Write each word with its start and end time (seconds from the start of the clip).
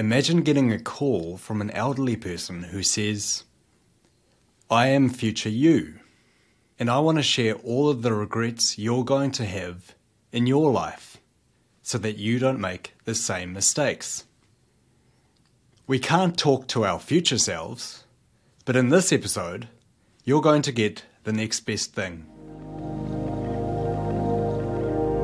Imagine 0.00 0.40
getting 0.40 0.72
a 0.72 0.78
call 0.78 1.36
from 1.36 1.60
an 1.60 1.70
elderly 1.72 2.16
person 2.16 2.62
who 2.62 2.82
says, 2.82 3.44
I 4.70 4.86
am 4.86 5.10
future 5.10 5.50
you, 5.50 5.98
and 6.78 6.88
I 6.88 7.00
want 7.00 7.18
to 7.18 7.22
share 7.22 7.56
all 7.56 7.90
of 7.90 8.00
the 8.00 8.14
regrets 8.14 8.78
you're 8.78 9.04
going 9.04 9.30
to 9.32 9.44
have 9.44 9.94
in 10.32 10.46
your 10.46 10.70
life 10.72 11.18
so 11.82 11.98
that 11.98 12.16
you 12.16 12.38
don't 12.38 12.58
make 12.58 12.94
the 13.04 13.14
same 13.14 13.52
mistakes. 13.52 14.24
We 15.86 15.98
can't 15.98 16.38
talk 16.38 16.66
to 16.68 16.86
our 16.86 16.98
future 16.98 17.36
selves, 17.36 18.04
but 18.64 18.76
in 18.76 18.88
this 18.88 19.12
episode, 19.12 19.68
you're 20.24 20.40
going 20.40 20.62
to 20.62 20.72
get 20.72 21.04
the 21.24 21.32
next 21.34 21.60
best 21.66 21.92
thing. 21.92 22.24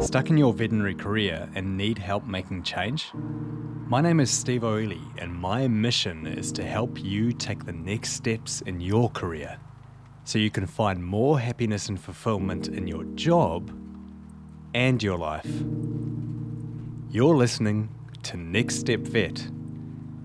Stuck 0.03 0.29
in 0.29 0.37
your 0.37 0.53
veterinary 0.53 0.95
career 0.95 1.49
and 1.55 1.79
need 1.79 1.97
help 1.97 2.27
making 2.27 2.65
change? 2.65 3.07
My 3.89 4.01
name 4.01 4.19
is 4.19 4.33
Steve 4.33 4.65
O'Ely, 4.65 5.01
and 5.17 5.33
my 5.33 5.69
mission 5.69 6.27
is 6.27 6.51
to 6.53 6.65
help 6.65 7.01
you 7.01 7.31
take 7.31 7.65
the 7.65 7.73
next 7.73 8.15
steps 8.15 8.61
in 8.63 8.81
your 8.81 9.09
career 9.11 9.59
so 10.25 10.41
you 10.41 10.51
can 10.51 10.67
find 10.67 11.05
more 11.05 11.39
happiness 11.39 11.89
and 11.89 12.01
fulfillment 12.01 12.67
in 12.67 12.89
your 12.89 13.05
job 13.15 13.71
and 14.75 15.01
your 15.01 15.17
life. 15.17 15.47
You're 17.11 17.37
listening 17.37 17.89
to 18.25 18.37
Next 18.37 18.81
Step 18.81 19.03
Vet. 19.03 19.49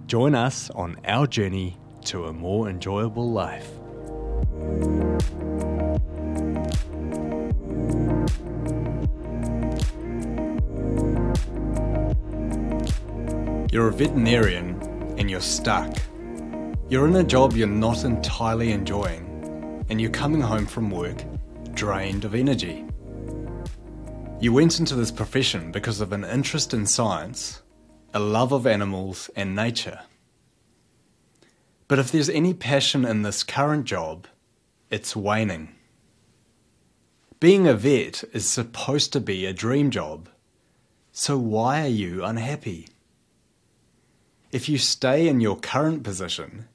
Join 0.07 0.33
us 0.33 0.71
on 0.71 0.97
our 1.05 1.27
journey 1.27 1.77
to 2.05 2.25
a 2.25 2.33
more 2.33 2.67
enjoyable 2.67 3.29
life. 3.29 3.69
You're 13.71 13.87
a 13.87 13.93
veterinarian 13.93 14.81
and 15.17 15.31
you're 15.31 15.39
stuck. 15.39 15.95
You're 16.89 17.07
in 17.07 17.15
a 17.15 17.23
job 17.23 17.53
you're 17.53 17.67
not 17.67 18.03
entirely 18.03 18.73
enjoying, 18.73 19.85
and 19.89 20.01
you're 20.01 20.09
coming 20.09 20.41
home 20.41 20.65
from 20.65 20.91
work 20.91 21.23
drained 21.73 22.25
of 22.25 22.35
energy. 22.35 22.83
You 24.41 24.51
went 24.51 24.79
into 24.79 24.95
this 24.95 25.09
profession 25.09 25.71
because 25.71 26.01
of 26.01 26.11
an 26.11 26.25
interest 26.25 26.73
in 26.73 26.85
science, 26.85 27.61
a 28.13 28.19
love 28.19 28.51
of 28.51 28.67
animals 28.67 29.29
and 29.37 29.55
nature. 29.55 30.01
But 31.87 31.97
if 31.97 32.11
there's 32.11 32.29
any 32.29 32.53
passion 32.53 33.05
in 33.05 33.21
this 33.21 33.41
current 33.41 33.85
job, 33.85 34.27
it's 34.89 35.15
waning. 35.15 35.73
Being 37.39 37.67
a 37.67 37.73
vet 37.73 38.25
is 38.33 38.49
supposed 38.49 39.13
to 39.13 39.21
be 39.21 39.45
a 39.45 39.53
dream 39.53 39.91
job, 39.91 40.27
so 41.13 41.37
why 41.37 41.85
are 41.85 41.87
you 41.87 42.25
unhappy? 42.25 42.89
If 44.51 44.67
you 44.67 44.77
stay 44.77 45.29
in 45.29 45.39
your 45.39 45.57
current 45.57 46.03
position, 46.03 46.67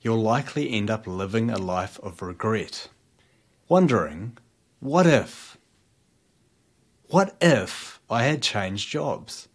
you'll 0.00 0.22
likely 0.22 0.70
end 0.70 0.90
up 0.90 1.08
living 1.08 1.50
a 1.50 1.58
life 1.58 1.98
of 2.00 2.22
regret, 2.22 2.88
wondering, 3.68 4.38
what 4.78 5.08
if? 5.08 5.58
What 7.08 7.36
if 7.40 8.00
I 8.08 8.22
had 8.22 8.42
changed 8.42 8.88
jobs? 8.88 9.48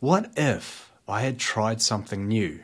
What 0.00 0.30
if 0.36 0.92
I 1.08 1.22
had 1.22 1.38
tried 1.38 1.80
something 1.80 2.28
new? 2.28 2.60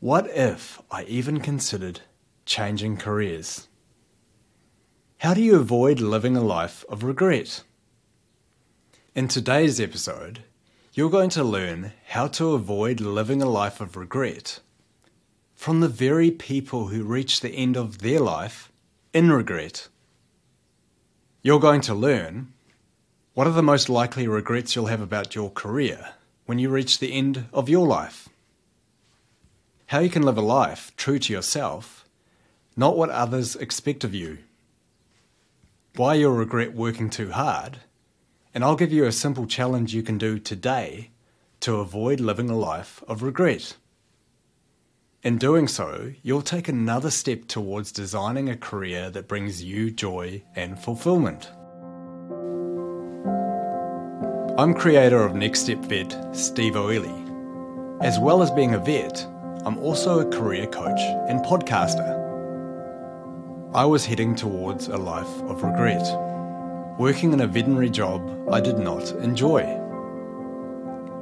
What 0.00 0.28
if 0.30 0.82
I 0.90 1.04
even 1.04 1.38
considered 1.38 2.00
changing 2.46 2.96
careers? 2.96 3.68
How 5.18 5.34
do 5.34 5.40
you 5.40 5.54
avoid 5.54 6.00
living 6.00 6.36
a 6.36 6.40
life 6.40 6.84
of 6.88 7.04
regret? 7.04 7.62
In 9.14 9.28
today's 9.28 9.80
episode, 9.80 10.42
you're 10.94 11.10
going 11.10 11.30
to 11.30 11.44
learn 11.44 11.92
how 12.08 12.26
to 12.26 12.54
avoid 12.54 13.00
living 13.00 13.42
a 13.42 13.48
life 13.48 13.80
of 13.80 13.96
regret 13.96 14.60
from 15.54 15.80
the 15.80 15.88
very 15.88 16.30
people 16.30 16.88
who 16.88 17.02
reach 17.02 17.40
the 17.40 17.50
end 17.50 17.76
of 17.76 17.98
their 17.98 18.20
life 18.20 18.72
in 19.12 19.30
regret. 19.30 19.88
You're 21.42 21.60
going 21.60 21.82
to 21.82 21.94
learn 21.94 22.52
what 23.34 23.46
are 23.46 23.52
the 23.52 23.62
most 23.62 23.88
likely 23.88 24.26
regrets 24.26 24.74
you'll 24.74 24.86
have 24.86 25.00
about 25.00 25.34
your 25.34 25.50
career 25.50 26.10
when 26.46 26.58
you 26.58 26.70
reach 26.70 26.98
the 26.98 27.12
end 27.12 27.44
of 27.52 27.68
your 27.68 27.86
life. 27.86 28.28
How 29.86 30.00
you 30.00 30.10
can 30.10 30.22
live 30.22 30.38
a 30.38 30.42
life 30.42 30.92
true 30.96 31.18
to 31.18 31.32
yourself, 31.32 32.06
not 32.76 32.96
what 32.96 33.10
others 33.10 33.56
expect 33.56 34.04
of 34.04 34.14
you. 34.14 34.38
Why 35.96 36.14
you'll 36.14 36.32
regret 36.32 36.74
working 36.74 37.10
too 37.10 37.30
hard 37.30 37.80
and 38.54 38.64
I'll 38.64 38.76
give 38.76 38.92
you 38.92 39.04
a 39.04 39.12
simple 39.12 39.46
challenge 39.46 39.94
you 39.94 40.02
can 40.02 40.18
do 40.18 40.38
today 40.38 41.10
to 41.60 41.76
avoid 41.76 42.20
living 42.20 42.50
a 42.50 42.56
life 42.56 43.02
of 43.06 43.22
regret. 43.22 43.76
In 45.22 45.36
doing 45.36 45.66
so, 45.66 46.12
you'll 46.22 46.42
take 46.42 46.68
another 46.68 47.10
step 47.10 47.48
towards 47.48 47.92
designing 47.92 48.48
a 48.48 48.56
career 48.56 49.10
that 49.10 49.28
brings 49.28 49.62
you 49.62 49.90
joy 49.90 50.42
and 50.54 50.78
fulfillment. 50.78 51.50
I'm 54.58 54.74
creator 54.74 55.22
of 55.22 55.34
Next 55.34 55.60
Step 55.60 55.78
Vet, 55.84 56.16
Steve 56.34 56.76
O'Ely. 56.76 57.14
As 58.00 58.18
well 58.18 58.42
as 58.42 58.50
being 58.52 58.74
a 58.74 58.78
vet, 58.78 59.24
I'm 59.64 59.78
also 59.78 60.20
a 60.20 60.30
career 60.30 60.66
coach 60.66 61.00
and 61.28 61.40
podcaster. 61.44 62.16
I 63.74 63.84
was 63.84 64.06
heading 64.06 64.34
towards 64.34 64.88
a 64.88 64.96
life 64.96 65.42
of 65.42 65.62
regret 65.62 66.06
working 66.98 67.32
in 67.32 67.40
a 67.40 67.46
veterinary 67.46 67.88
job 67.88 68.48
I 68.50 68.60
did 68.60 68.76
not 68.76 69.12
enjoy. 69.12 69.62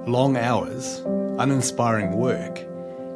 Long 0.07 0.39
hours, 0.39 1.03
uninspiring 1.39 2.13
work, 2.13 2.61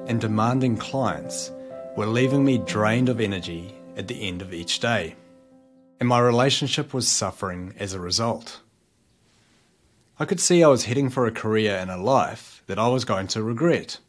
and 0.07 0.21
demanding 0.21 0.77
clients 0.77 1.51
were 1.97 2.05
leaving 2.05 2.45
me 2.45 2.59
drained 2.59 3.09
of 3.09 3.19
energy 3.19 3.75
at 3.97 4.09
the 4.09 4.29
end 4.29 4.43
of 4.43 4.53
each 4.53 4.79
day, 4.79 5.17
and 6.01 6.09
my 6.09 6.19
relationship 6.19 6.93
was 6.93 7.09
suffering 7.09 7.73
as 7.79 7.95
a 7.95 8.01
result. 8.01 8.61
I 10.19 10.27
could 10.27 10.41
see 10.41 10.63
I 10.63 10.69
was 10.69 10.85
heading 10.85 11.09
for 11.09 11.27
a 11.27 11.33
career 11.33 11.79
and 11.79 11.91
a 11.91 11.97
life 11.97 12.63
that 12.67 12.79
I 12.79 12.89
was 12.89 13.07
going 13.07 13.29
to 13.29 13.43
regret. 13.43 14.01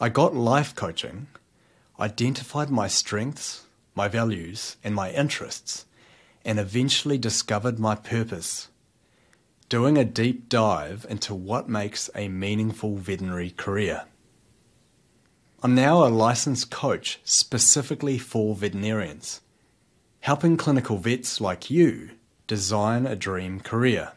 I 0.00 0.08
got 0.08 0.34
life 0.34 0.74
coaching, 0.74 1.26
identified 2.00 2.70
my 2.70 2.88
strengths, 2.88 3.66
my 3.94 4.08
values, 4.08 4.78
and 4.82 4.94
my 4.94 5.10
interests 5.10 5.84
and 6.44 6.58
eventually 6.58 7.18
discovered 7.18 7.78
my 7.78 7.94
purpose, 7.94 8.68
doing 9.68 9.96
a 9.96 10.04
deep 10.04 10.48
dive 10.48 11.06
into 11.08 11.34
what 11.34 11.68
makes 11.68 12.10
a 12.14 12.28
meaningful 12.28 12.96
veterinary 12.96 13.50
career. 13.50 14.04
I'm 15.62 15.74
now 15.74 16.06
a 16.06 16.08
licensed 16.08 16.70
coach 16.70 17.20
specifically 17.24 18.18
for 18.18 18.54
veterinarians, 18.54 19.40
helping 20.20 20.56
clinical 20.56 20.98
vets 20.98 21.40
like 21.40 21.70
you 21.70 22.10
design 22.46 23.06
a 23.06 23.16
dream 23.16 23.60
career. 23.60 24.12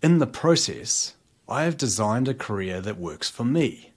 In 0.00 0.18
the 0.18 0.26
process, 0.28 1.14
I 1.48 1.64
have 1.64 1.76
designed 1.76 2.28
a 2.28 2.34
career 2.34 2.80
that 2.80 2.98
works 2.98 3.28
for 3.28 3.44
me. 3.44 3.90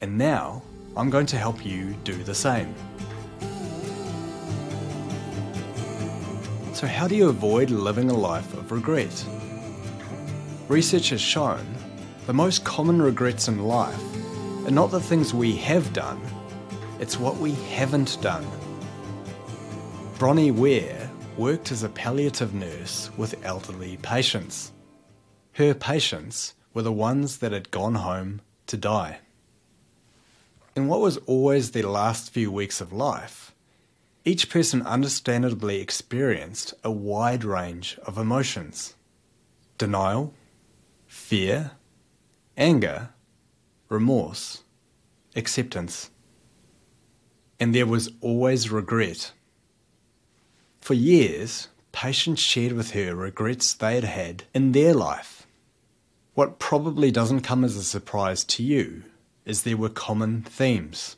And 0.00 0.16
now 0.16 0.62
I'm 0.96 1.10
going 1.10 1.26
to 1.26 1.36
help 1.36 1.66
you 1.66 1.94
do 2.04 2.14
the 2.24 2.34
same. 2.34 2.74
So, 6.76 6.86
how 6.86 7.08
do 7.08 7.16
you 7.16 7.30
avoid 7.30 7.70
living 7.70 8.10
a 8.10 8.14
life 8.14 8.52
of 8.52 8.70
regret? 8.70 9.24
Research 10.68 11.08
has 11.08 11.22
shown 11.22 11.66
the 12.26 12.34
most 12.34 12.66
common 12.66 13.00
regrets 13.00 13.48
in 13.48 13.64
life 13.64 13.98
are 14.66 14.70
not 14.70 14.90
the 14.90 15.00
things 15.00 15.32
we 15.32 15.56
have 15.56 15.94
done, 15.94 16.20
it's 17.00 17.18
what 17.18 17.38
we 17.38 17.52
haven't 17.52 18.20
done. 18.20 18.46
Bronnie 20.18 20.52
Ware 20.52 21.10
worked 21.38 21.72
as 21.72 21.82
a 21.82 21.88
palliative 21.88 22.52
nurse 22.52 23.10
with 23.16 23.42
elderly 23.42 23.96
patients. 24.02 24.70
Her 25.52 25.72
patients 25.72 26.52
were 26.74 26.82
the 26.82 26.92
ones 26.92 27.38
that 27.38 27.52
had 27.52 27.70
gone 27.70 27.94
home 27.94 28.42
to 28.66 28.76
die. 28.76 29.20
In 30.74 30.88
what 30.88 31.00
was 31.00 31.16
always 31.24 31.70
their 31.70 31.84
last 31.84 32.34
few 32.34 32.52
weeks 32.52 32.82
of 32.82 32.92
life, 32.92 33.54
each 34.26 34.50
person 34.50 34.82
understandably 34.82 35.80
experienced 35.80 36.74
a 36.82 36.90
wide 36.90 37.44
range 37.44 37.96
of 38.04 38.18
emotions 38.18 38.94
denial, 39.78 40.34
fear, 41.06 41.72
anger, 42.56 43.10
remorse, 43.88 44.64
acceptance. 45.36 46.10
And 47.60 47.74
there 47.74 47.86
was 47.86 48.10
always 48.20 48.70
regret. 48.70 49.32
For 50.80 50.94
years, 50.94 51.68
patients 51.92 52.40
shared 52.40 52.72
with 52.72 52.92
her 52.92 53.14
regrets 53.14 53.74
they 53.74 53.94
had 53.94 54.04
had 54.04 54.44
in 54.54 54.72
their 54.72 54.94
life. 54.94 55.46
What 56.34 56.58
probably 56.58 57.10
doesn't 57.10 57.42
come 57.42 57.64
as 57.64 57.76
a 57.76 57.84
surprise 57.84 58.44
to 58.44 58.62
you 58.62 59.04
is 59.44 59.62
there 59.62 59.76
were 59.76 59.88
common 59.88 60.42
themes. 60.42 61.16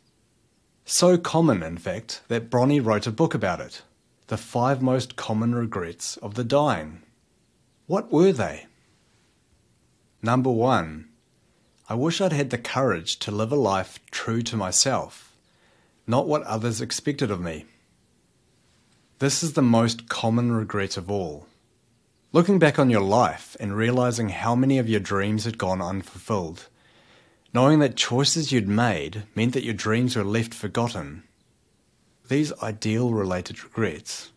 So 0.90 1.19
common, 1.19 1.62
in 1.62 1.76
fact, 1.76 2.23
that 2.29 2.49
Bronnie 2.49 2.81
wrote 2.81 3.06
a 3.06 3.11
book 3.11 3.35
about 3.35 3.61
it 3.61 3.82
The 4.29 4.38
Five 4.38 4.81
Most 4.81 5.17
Common 5.17 5.55
Regrets 5.55 6.17
of 6.17 6.32
the 6.32 6.44
Dying. 6.44 7.02
What 7.87 8.11
were 8.11 8.32
they? 8.32 8.64
Number 10.23 10.50
one, 10.50 11.11
I 11.90 11.94
wish 11.94 12.23
I'd 12.23 12.32
had 12.32 12.49
the 12.49 12.56
courage 12.56 13.19
to 13.19 13.31
live 13.31 13.52
a 13.52 13.55
life 13.55 13.99
true 14.11 14.40
to 14.40 14.56
myself, 14.56 15.37
not 16.06 16.26
what 16.26 16.43
others 16.44 16.81
expected 16.81 17.31
of 17.31 17.38
me. 17.38 17.67
This 19.19 19.43
is 19.43 19.52
the 19.52 19.61
most 19.61 20.08
common 20.08 20.52
regret 20.52 20.96
of 20.96 21.11
all. 21.11 21.49
Looking 22.32 22.58
back 22.58 22.79
on 22.79 22.88
your 22.88 23.02
life 23.02 23.58
and 23.61 23.76
realizing 23.76 24.31
how 24.31 24.55
many 24.55 24.79
of 24.79 24.88
your 24.88 25.00
dreams 25.00 25.44
had 25.44 25.58
gone 25.58 25.82
unfulfilled, 25.82 26.69
knowing 27.54 27.78
that 27.78 27.96
choices 27.96 28.52
you'd 28.52 28.68
made 28.68 29.24
meant 29.34 29.54
that 29.54 29.64
your 29.64 29.74
dreams 29.74 30.16
were 30.16 30.24
left 30.24 30.52
forgotten. 30.52 31.22
These 32.28 32.52
ideal 32.62 33.12
related 33.12 33.62
regrets, 33.64 34.30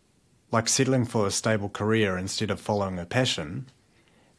like 0.50 0.68
settling 0.68 1.04
for 1.04 1.26
a 1.26 1.30
stable 1.30 1.68
career 1.68 2.16
instead 2.16 2.50
of 2.50 2.60
following 2.60 2.98
a 2.98 3.04
passion, 3.04 3.66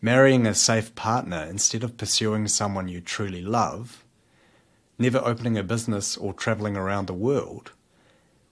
marrying 0.01 0.47
a 0.47 0.55
safe 0.55 0.93
partner 0.95 1.43
instead 1.43 1.83
of 1.83 1.97
pursuing 1.97 2.47
someone 2.47 2.87
you 2.87 2.99
truly 2.99 3.41
love, 3.41 4.03
never 4.97 5.19
opening 5.19 5.57
a 5.57 5.63
business 5.63 6.17
or 6.17 6.33
travelling 6.33 6.75
around 6.75 7.07
the 7.07 7.13
world, 7.13 7.71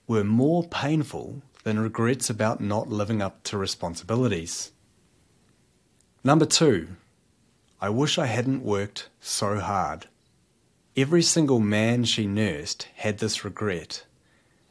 were 0.07 0.23
more 0.23 0.63
painful 0.63 1.41
than 1.63 1.79
regrets 1.79 2.29
about 2.29 2.61
not 2.61 2.89
living 2.89 3.21
up 3.21 3.43
to 3.43 3.57
responsibilities. 3.57 4.71
Number 6.23 6.45
two, 6.45 6.89
I 7.79 7.89
wish 7.89 8.17
I 8.17 8.27
hadn't 8.27 8.63
worked 8.63 9.09
so 9.19 9.59
hard. 9.59 10.07
Every 10.97 11.21
single 11.21 11.61
man 11.61 12.03
she 12.03 12.27
nursed 12.27 12.87
had 12.95 13.19
this 13.19 13.45
regret, 13.45 14.05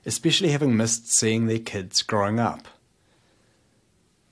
especially 0.04 0.50
having 0.50 0.76
missed 0.76 1.10
seeing 1.10 1.46
their 1.46 1.58
kids 1.58 2.02
growing 2.02 2.38
up. 2.38 2.68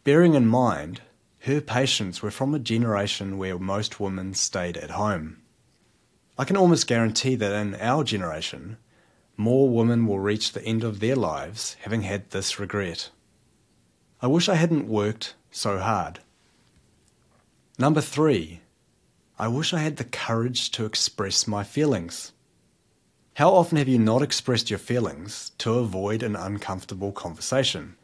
Bearing 0.05 0.35
in 0.35 0.47
mind, 0.47 1.01
her 1.41 1.63
patients 1.63 2.21
were 2.21 2.31
from 2.31 2.55
a 2.55 2.59
generation 2.59 3.39
where 3.39 3.59
most 3.59 4.01
women 4.01 4.35
stayed 4.35 4.77
at 4.77 4.91
home. 4.91 5.39
I 6.37 6.45
can 6.45 6.59
almost 6.59 6.87
guarantee 6.87 7.37
that 7.37 7.53
in 7.53 7.75
our 7.77 8.05
generation, 8.05 8.77
more 9.39 9.69
women 9.69 10.07
will 10.07 10.21
reach 10.21 10.53
the 10.53 10.65
end 10.65 10.85
of 10.85 11.01
their 11.01 11.17
lives 11.17 11.77
having 11.81 12.03
had 12.03 12.31
this 12.31 12.59
regret. 12.59 13.09
I 14.21 14.27
wish 14.27 14.49
I 14.49 14.57
hadn't 14.57 14.89
worked 14.89 15.35
so 15.51 15.79
hard. 15.79 16.21
Number 17.79 18.03
three, 18.03 18.61
I 19.41 19.47
wish 19.47 19.73
I 19.73 19.79
had 19.79 19.99
the 19.99 20.05
courage 20.05 20.73
to 20.73 20.85
express 20.85 21.47
my 21.47 21.63
feelings. 21.63 22.33
How 23.35 23.55
often 23.55 23.79
have 23.79 23.87
you 23.87 23.97
not 23.97 24.21
expressed 24.21 24.69
your 24.69 24.81
feelings 24.81 25.53
to 25.59 25.75
avoid 25.75 26.25
an 26.25 26.35
uncomfortable 26.35 27.13
conversation? 27.13 27.95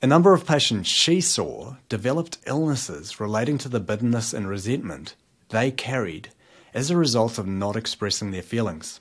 A 0.00 0.06
number 0.06 0.32
of 0.32 0.46
patients 0.46 0.88
she 0.88 1.20
saw 1.20 1.76
developed 1.90 2.38
illnesses 2.46 3.20
relating 3.20 3.58
to 3.58 3.68
the 3.68 3.80
bitterness 3.80 4.32
and 4.32 4.48
resentment 4.48 5.14
they 5.50 5.70
carried 5.70 6.30
as 6.72 6.90
a 6.90 6.96
result 6.96 7.36
of 7.36 7.46
not 7.46 7.76
expressing 7.76 8.30
their 8.30 8.40
feelings. 8.40 9.00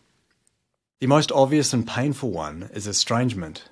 The 0.99 1.07
most 1.07 1.31
obvious 1.31 1.71
and 1.71 1.87
painful 1.87 2.31
one 2.31 2.69
is 2.73 2.85
estrangement, 2.85 3.69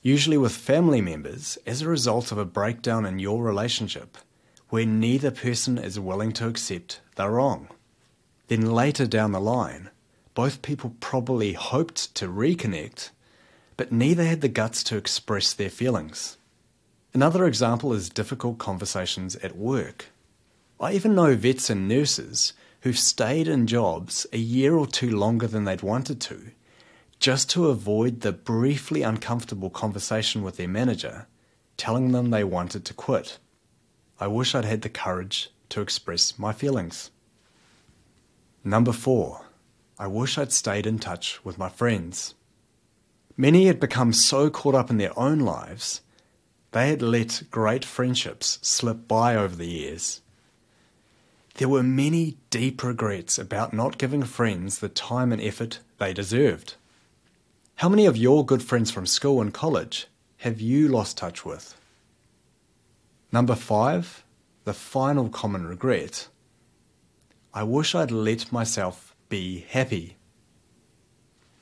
usually 0.00 0.38
with 0.38 0.52
family 0.52 1.02
members 1.02 1.58
as 1.66 1.82
a 1.82 1.88
result 1.88 2.32
of 2.32 2.38
a 2.38 2.46
breakdown 2.46 3.04
in 3.04 3.18
your 3.18 3.42
relationship 3.42 4.16
where 4.70 4.86
neither 4.86 5.30
person 5.30 5.78
is 5.78 5.98
willing 5.98 6.32
to 6.32 6.46
accept 6.46 7.00
they're 7.18 7.32
wrong. 7.32 7.68
Then 8.46 8.70
later 8.70 9.06
down 9.06 9.32
the 9.32 9.40
line, 9.40 9.90
both 10.34 10.62
people 10.62 10.94
probably 11.00 11.52
hoped 11.52 12.14
to 12.14 12.28
reconnect, 12.28 13.10
but 13.76 13.92
neither 13.92 14.24
had 14.24 14.40
the 14.40 14.48
guts 14.48 14.82
to 14.84 14.96
express 14.96 15.52
their 15.52 15.68
feelings. 15.68 16.38
Another 17.12 17.44
example 17.44 17.92
is 17.92 18.08
difficult 18.08 18.58
conversations 18.58 19.36
at 19.36 19.56
work. 19.56 20.06
I 20.80 20.92
even 20.92 21.14
know 21.14 21.34
vets 21.34 21.68
and 21.68 21.88
nurses 21.88 22.52
who've 22.82 22.98
stayed 22.98 23.48
in 23.48 23.66
jobs 23.66 24.26
a 24.32 24.38
year 24.38 24.76
or 24.76 24.86
two 24.86 25.10
longer 25.10 25.48
than 25.48 25.64
they'd 25.64 25.82
wanted 25.82 26.20
to, 26.20 26.52
just 27.18 27.50
to 27.50 27.66
avoid 27.66 28.20
the 28.20 28.32
briefly 28.32 29.02
uncomfortable 29.02 29.70
conversation 29.70 30.42
with 30.42 30.56
their 30.56 30.68
manager, 30.68 31.26
telling 31.76 32.12
them 32.12 32.30
they 32.30 32.44
wanted 32.44 32.84
to 32.84 32.94
quit. 32.94 33.38
I 34.20 34.28
wish 34.28 34.54
I'd 34.54 34.64
had 34.64 34.82
the 34.82 34.88
courage 34.88 35.50
to 35.70 35.80
express 35.80 36.38
my 36.38 36.52
feelings. 36.52 37.10
Number 38.64 38.92
four, 38.92 39.46
I 39.98 40.06
wish 40.06 40.38
I'd 40.38 40.52
stayed 40.52 40.86
in 40.86 40.98
touch 40.98 41.44
with 41.44 41.58
my 41.58 41.68
friends. 41.68 42.34
Many 43.36 43.66
had 43.66 43.80
become 43.80 44.12
so 44.12 44.50
caught 44.50 44.74
up 44.74 44.90
in 44.90 44.98
their 44.98 45.16
own 45.18 45.40
lives, 45.40 46.00
they 46.72 46.90
had 46.90 47.02
let 47.02 47.44
great 47.50 47.84
friendships 47.84 48.58
slip 48.62 49.08
by 49.08 49.34
over 49.34 49.56
the 49.56 49.68
years. 49.68 50.20
There 51.54 51.68
were 51.68 51.82
many 51.82 52.36
deep 52.50 52.84
regrets 52.84 53.38
about 53.38 53.72
not 53.72 53.98
giving 53.98 54.22
friends 54.22 54.78
the 54.78 54.88
time 54.88 55.32
and 55.32 55.42
effort 55.42 55.80
they 55.98 56.12
deserved. 56.12 56.74
How 57.76 57.88
many 57.88 58.06
of 58.06 58.16
your 58.16 58.44
good 58.44 58.62
friends 58.62 58.90
from 58.90 59.06
school 59.06 59.40
and 59.40 59.52
college 59.52 60.06
have 60.38 60.60
you 60.60 60.88
lost 60.88 61.16
touch 61.16 61.44
with? 61.44 61.74
Number 63.32 63.54
five, 63.54 64.22
the 64.68 64.74
final 64.74 65.30
common 65.30 65.66
regret. 65.66 66.28
I 67.54 67.62
wish 67.62 67.94
I'd 67.94 68.10
let 68.10 68.52
myself 68.52 69.16
be 69.30 69.64
happy. 69.70 70.18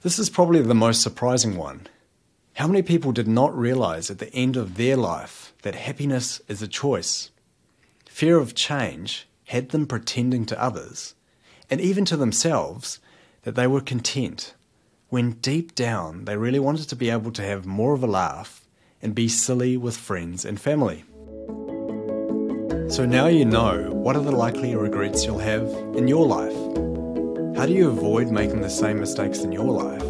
This 0.03 0.19
is 0.19 0.29
probably 0.29 0.61
the 0.61 0.75
most 0.75 1.03
surprising 1.03 1.57
one. 1.57 1.87
How 2.55 2.67
many 2.67 2.83
people 2.83 3.13
did 3.13 3.29
not 3.29 3.57
realize 3.57 4.11
at 4.11 4.19
the 4.19 4.35
end 4.35 4.57
of 4.57 4.77
their 4.77 4.97
life 4.97 5.55
that 5.63 5.77
happiness 5.77 6.41
is 6.49 6.63
a 6.63 6.67
choice? 6.67 7.31
Fear 8.07 8.39
of 8.39 8.57
change 8.57 9.29
had 9.45 9.69
them 9.69 9.87
pretending 9.87 10.45
to 10.47 10.61
others, 10.61 11.15
and 11.71 11.81
even 11.81 12.05
to 12.07 12.17
themselves, 12.17 12.99
that 13.43 13.55
they 13.55 13.69
were 13.69 13.81
content, 13.81 14.55
when 15.11 15.39
deep 15.51 15.77
down 15.77 16.25
they 16.25 16.37
really 16.37 16.59
wanted 16.59 16.89
to 16.89 16.97
be 16.97 17.11
able 17.11 17.31
to 17.31 17.47
have 17.47 17.67
more 17.67 17.95
of 17.95 18.03
a 18.03 18.09
laugh 18.09 18.67
and 19.01 19.15
be 19.15 19.29
silly 19.29 19.77
with 19.77 19.97
friends 19.97 20.45
and 20.45 20.61
family. 20.61 21.05
So 22.89 23.05
now 23.05 23.27
you 23.27 23.45
know 23.45 23.91
what 23.91 24.15
are 24.15 24.23
the 24.23 24.31
likely 24.31 24.77
regrets 24.77 25.25
you'll 25.25 25.41
have 25.41 25.67
in 25.97 26.07
your 26.07 26.25
life. 26.25 26.55
How 27.57 27.67
do 27.67 27.73
you 27.73 27.89
avoid 27.89 28.31
making 28.31 28.61
the 28.61 28.71
same 28.71 29.01
mistakes 29.01 29.41
in 29.41 29.51
your 29.51 29.65
life 29.65 30.03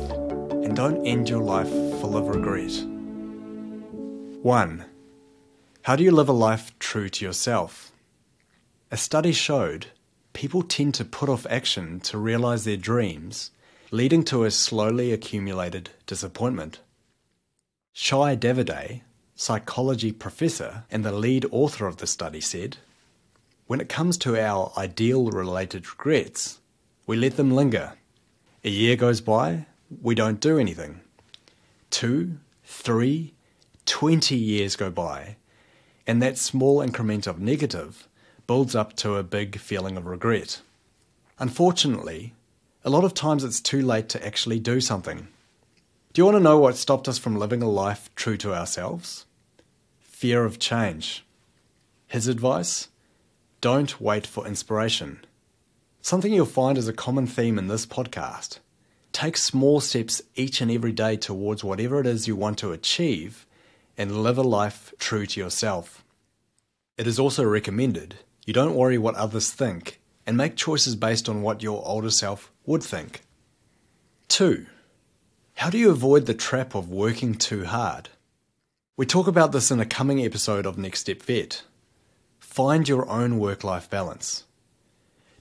and 0.63 0.77
don't 0.77 1.07
end 1.07 1.31
your 1.31 1.43
life 1.43 1.71
full 1.71 2.19
of 2.19 2.29
regret? 2.29 2.73
1. 4.43 4.85
How 5.83 5.97
do 5.97 6.05
you 6.05 6.11
live 6.11 6.29
a 6.29 6.33
life 6.33 6.79
true 6.79 7.09
to 7.09 7.25
yourself? 7.25 7.93
A 8.91 8.99
study 8.99 9.33
showed 9.33 9.87
people 10.35 10.63
tend 10.63 10.93
to 10.97 11.05
put 11.05 11.31
off 11.31 11.47
action 11.49 11.99
to 12.01 12.19
realize 12.19 12.65
their 12.65 12.77
dreams, 12.77 13.53
leading 13.91 14.23
to 14.25 14.45
a 14.45 14.51
slowly 14.51 15.13
accumulated 15.13 15.89
disappointment. 16.07 16.81
Shai 17.95 18.37
Davidai, 18.37 19.01
psychology 19.37 20.11
professor 20.11 20.85
and 20.91 21.05
the 21.05 21.13
lead 21.13 21.47
author 21.53 21.87
of 21.87 21.99
the 21.99 22.07
study, 22.07 22.41
said 22.41 22.79
When 23.67 23.81
it 23.81 23.89
comes 23.89 24.17
to 24.19 24.41
our 24.41 24.73
ideal 24.77 25.31
related 25.31 25.89
regrets, 25.89 26.59
we 27.07 27.17
let 27.17 27.37
them 27.37 27.51
linger. 27.53 27.93
A 28.65 28.71
year 28.71 28.97
goes 28.97 29.21
by, 29.21 29.67
we 30.03 30.15
don't 30.15 30.41
do 30.41 30.59
anything. 30.59 31.03
Two, 31.91 32.39
three, 32.65 33.35
twenty 33.85 34.37
years 34.37 34.75
go 34.75 34.91
by, 34.91 35.37
and 36.07 36.21
that 36.21 36.39
small 36.39 36.81
increment 36.81 37.27
of 37.27 37.39
negative 37.39 38.09
builds 38.47 38.75
up 38.75 38.97
to 38.97 39.17
a 39.17 39.23
big 39.23 39.59
feeling 39.59 39.97
of 39.97 40.07
regret. 40.07 40.63
Unfortunately, 41.39 42.33
a 42.85 42.91
lot 42.91 43.05
of 43.05 43.15
times 43.15 43.45
it's 43.45 43.61
too 43.61 43.83
late 43.83 44.09
to 44.09 44.27
actually 44.27 44.59
do 44.59 44.81
something. 44.81 45.29
Do 46.17 46.23
you 46.23 46.25
want 46.25 46.37
to 46.37 46.43
know 46.43 46.57
what 46.57 46.79
stopped 46.79 47.09
us 47.09 47.19
from 47.19 47.37
living 47.37 47.63
a 47.63 47.69
life 47.69 48.09
true 48.15 48.39
to 48.39 48.55
ourselves? 48.55 49.27
Fear 50.01 50.47
of 50.47 50.59
change. 50.59 51.27
His 52.07 52.27
advice? 52.27 52.89
Don't 53.61 54.01
wait 54.01 54.27
for 54.27 54.47
inspiration. 54.47 55.27
Something 56.01 56.33
you'll 56.33 56.47
find 56.47 56.79
is 56.79 56.89
a 56.89 56.95
common 56.95 57.27
theme 57.27 57.59
in 57.59 57.69
this 57.69 57.85
podcast. 57.85 58.61
Take 59.13 59.37
small 59.37 59.79
steps 59.83 60.23
each 60.37 60.63
and 60.63 60.71
every 60.71 60.91
day 60.91 61.19
towards 61.19 61.63
whatever 61.63 62.01
it 62.01 62.07
is 62.07 62.27
you 62.27 62.35
want 62.35 62.57
to 62.61 62.73
achieve 62.73 63.45
and 63.99 64.23
live 64.23 64.39
a 64.39 64.43
life 64.43 64.95
true 64.99 65.27
to 65.27 65.39
yourself. 65.39 66.03
It 66.97 67.07
is 67.07 67.19
also 67.19 67.45
recommended 67.45 68.21
you 68.47 68.55
don't 68.55 68.75
worry 68.75 68.97
what 68.97 69.17
others 69.17 69.51
think 69.51 70.01
and 70.27 70.35
make 70.35 70.57
choices 70.57 70.97
based 70.97 71.29
on 71.29 71.43
what 71.43 71.63
your 71.63 71.87
older 71.87 72.09
self 72.09 72.51
would 72.65 72.83
think. 72.83 73.21
2. 74.29 74.65
How 75.57 75.71
do 75.71 75.79
you 75.79 75.91
avoid 75.91 76.27
the 76.27 76.35
trap 76.35 76.75
of 76.75 76.91
working 76.91 77.35
too 77.35 77.65
hard? 77.65 78.11
We 78.95 79.07
talk 79.07 79.27
about 79.27 79.53
this 79.53 79.71
in 79.71 79.81
a 79.81 79.87
coming 79.87 80.23
episode 80.23 80.67
of 80.67 80.77
Next 80.77 81.01
Step 81.01 81.23
Vet. 81.23 81.63
Find 82.39 82.87
your 82.87 83.09
own 83.09 83.39
work 83.39 83.65
life 83.65 83.89
balance. 83.89 84.45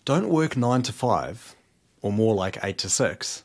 Don't 0.06 0.30
work 0.30 0.56
9 0.56 0.84
to 0.84 0.94
5, 0.94 1.56
or 2.02 2.14
more 2.14 2.34
like 2.34 2.64
8 2.64 2.78
to 2.78 2.90
6, 2.90 3.44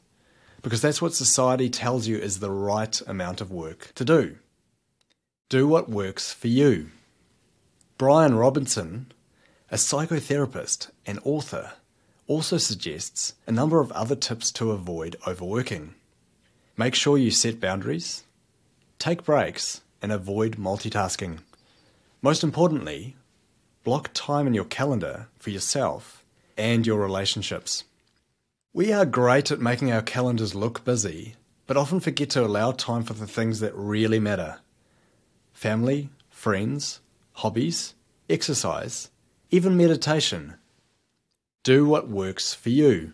because 0.63 0.81
that's 0.81 1.03
what 1.03 1.13
society 1.13 1.69
tells 1.69 2.07
you 2.07 2.17
is 2.19 2.39
the 2.39 2.53
right 2.53 3.03
amount 3.05 3.41
of 3.41 3.51
work 3.51 3.91
to 3.97 4.05
do. 4.05 4.37
Do 5.49 5.67
what 5.67 5.91
works 5.91 6.33
for 6.33 6.47
you. 6.47 6.91
Bryan 7.99 8.37
Robinson, 8.37 9.11
a 9.73 9.77
psychotherapist 9.77 10.91
and 11.05 11.19
author, 11.25 11.73
also 12.29 12.59
suggests 12.59 13.35
a 13.49 13.53
number 13.53 13.81
of 13.81 13.91
other 13.91 14.15
tips 14.15 14.53
to 14.53 14.71
avoid 14.71 15.17
overworking. 15.27 15.97
Make 16.81 16.95
sure 16.95 17.19
you 17.19 17.31
set 17.31 17.61
boundaries, 17.61 18.25
take 18.99 19.23
breaks, 19.23 19.83
and 20.01 20.11
avoid 20.11 20.57
multitasking. 20.57 21.41
Most 22.23 22.43
importantly, 22.43 23.17
block 23.85 24.09
time 24.15 24.47
in 24.47 24.55
your 24.55 24.65
calendar 24.65 25.29
for 25.39 25.51
yourself 25.51 26.25
and 26.57 26.87
your 26.87 26.99
relationships. 26.99 27.85
We 28.73 28.95
are 28.95 29.05
great 29.05 29.51
at 29.51 29.61
making 29.61 29.93
our 29.93 30.01
calendars 30.01 30.55
look 30.55 30.83
busy, 30.83 31.35
but 31.67 31.77
often 31.77 32.01
forget 32.01 32.31
to 32.31 32.47
allow 32.47 32.73
time 32.73 33.03
for 33.03 33.13
the 33.13 33.27
things 33.27 33.61
that 33.61 33.75
really 33.75 34.19
matter 34.19 34.61
family, 35.53 36.09
friends, 36.31 37.01
hobbies, 37.33 37.93
exercise, 38.31 39.11
even 39.51 39.77
meditation. 39.77 40.55
Do 41.63 41.85
what 41.85 42.09
works 42.09 42.55
for 42.55 42.71
you. 42.71 43.13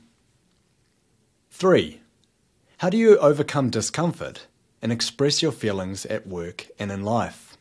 3. 1.50 2.00
How 2.80 2.90
do 2.90 2.98
you 2.98 3.16
overcome 3.20 3.70
discomfort 3.70 4.48
and 4.82 4.92
express 4.92 5.40
your 5.40 5.50
feelings 5.50 6.04
at 6.04 6.26
work 6.26 6.66
and 6.78 6.92
in 6.92 7.04
life? 7.04 7.56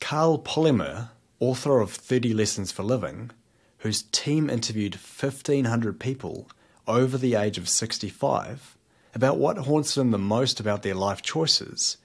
Karl 0.00 0.36
Pillemer, 0.36 1.10
author 1.38 1.78
of 1.78 1.92
30 1.92 2.34
Lessons 2.34 2.72
for 2.72 2.82
Living, 2.82 3.30
whose 3.78 4.02
team 4.02 4.50
interviewed 4.50 4.96
1,500 4.96 6.00
people 6.00 6.48
over 6.88 7.16
the 7.16 7.36
age 7.36 7.56
of 7.56 7.68
65 7.68 8.76
about 9.14 9.38
what 9.38 9.58
haunts 9.58 9.94
them 9.94 10.10
the 10.10 10.18
most 10.18 10.58
about 10.58 10.82
their 10.82 10.96
life 10.96 11.22
choices, 11.22 11.96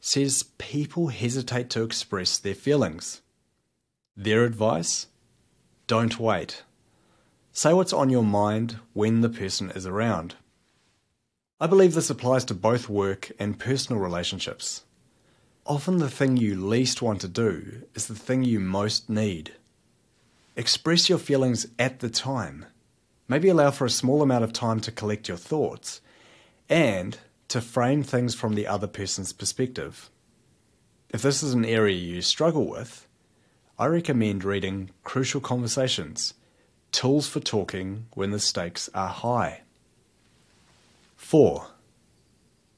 says 0.00 0.42
people 0.58 1.06
hesitate 1.06 1.70
to 1.70 1.84
express 1.84 2.36
their 2.36 2.56
feelings. 2.56 3.22
Their 4.16 4.42
advice? 4.42 5.06
Don't 5.86 6.18
wait. 6.18 6.64
Say 7.52 7.72
what's 7.72 7.92
on 7.92 8.10
your 8.10 8.24
mind 8.24 8.80
when 8.92 9.20
the 9.20 9.28
person 9.28 9.70
is 9.70 9.86
around. 9.86 10.34
I 11.60 11.68
believe 11.68 11.94
this 11.94 12.10
applies 12.10 12.44
to 12.46 12.54
both 12.54 12.88
work 12.88 13.30
and 13.38 13.58
personal 13.58 14.02
relationships. 14.02 14.84
Often 15.64 15.98
the 15.98 16.10
thing 16.10 16.36
you 16.36 16.56
least 16.56 17.00
want 17.00 17.20
to 17.20 17.28
do 17.28 17.82
is 17.94 18.08
the 18.08 18.14
thing 18.14 18.42
you 18.42 18.58
most 18.58 19.08
need. 19.08 19.52
Express 20.56 21.08
your 21.08 21.18
feelings 21.18 21.66
at 21.78 22.00
the 22.00 22.10
time. 22.10 22.66
Maybe 23.28 23.48
allow 23.48 23.70
for 23.70 23.84
a 23.86 23.90
small 23.90 24.20
amount 24.20 24.44
of 24.44 24.52
time 24.52 24.80
to 24.80 24.92
collect 24.92 25.28
your 25.28 25.36
thoughts 25.36 26.00
and 26.68 27.18
to 27.48 27.60
frame 27.60 28.02
things 28.02 28.34
from 28.34 28.54
the 28.54 28.66
other 28.66 28.86
person's 28.88 29.32
perspective. 29.32 30.10
If 31.10 31.22
this 31.22 31.42
is 31.42 31.54
an 31.54 31.64
area 31.64 31.96
you 31.96 32.20
struggle 32.20 32.68
with, 32.68 33.06
I 33.78 33.86
recommend 33.86 34.44
reading 34.44 34.90
Crucial 35.04 35.40
Conversations 35.40 36.34
Tools 36.90 37.28
for 37.28 37.40
Talking 37.40 38.06
When 38.14 38.32
the 38.32 38.40
Stakes 38.40 38.90
Are 38.92 39.08
High. 39.08 39.63
4. 41.16 41.68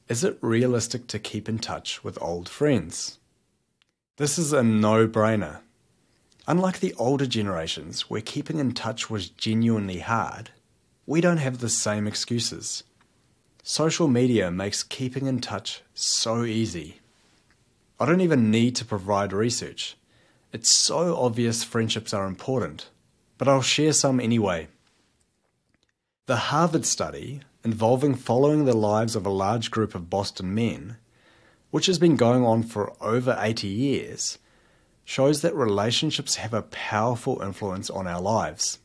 Is 0.09 0.23
it 0.23 0.39
realistic 0.41 1.07
to 1.09 1.19
keep 1.19 1.49
in 1.49 1.59
touch 1.59 2.05
with 2.05 2.21
old 2.23 2.49
friends? 2.49 3.19
This 4.19 4.39
is 4.39 4.53
a 4.53 4.63
no 4.63 5.09
brainer. 5.09 5.61
Unlike 6.47 6.81
the 6.81 6.95
older 6.95 7.27
generations, 7.27 8.09
where 8.09 8.21
keeping 8.21 8.59
in 8.59 8.73
touch 8.73 9.11
was 9.11 9.29
genuinely 9.29 9.99
hard, 9.99 10.51
we 11.07 11.21
don't 11.21 11.39
have 11.39 11.59
the 11.59 11.69
same 11.69 12.07
excuses. 12.07 12.85
Social 13.63 14.07
media 14.07 14.51
makes 14.51 14.85
keeping 14.85 15.27
in 15.27 15.41
touch 15.41 15.83
so 15.93 16.45
easy. 16.45 17.01
I 17.99 18.07
don't 18.07 18.21
even 18.21 18.51
need 18.51 18.77
to 18.77 18.85
provide 18.85 19.33
research. 19.33 19.97
It's 20.53 20.71
so 20.71 21.17
obvious 21.17 21.65
friendships 21.65 22.15
are 22.15 22.27
important, 22.27 22.91
but 23.39 23.49
I'll 23.49 23.63
share 23.63 23.93
some 23.93 24.21
anyway. 24.21 24.69
The 26.27 26.37
Harvard 26.37 26.87
study 26.87 27.41
involving 27.67 28.15
following 28.15 28.65
the 28.65 28.77
lives 28.77 29.17
of 29.17 29.27
a 29.27 29.41
large 29.45 29.73
group 29.73 29.97
of 29.97 30.09
Boston 30.09 30.55
men, 30.55 30.99
which 31.73 31.87
has 31.87 31.99
been 31.99 32.15
going 32.15 32.45
on 32.45 32.63
for 32.63 32.93
over 33.03 33.37
80 33.41 33.67
years, 33.67 34.39
shows 35.05 35.43
that 35.43 35.53
relationships 35.53 36.37
have 36.37 36.55
a 36.55 36.63
powerful 36.63 37.43
influence 37.43 37.91
on 37.91 38.07
our 38.07 38.21
lives. 38.21 38.79